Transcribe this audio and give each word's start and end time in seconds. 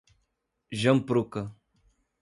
Jampruca 0.85 1.45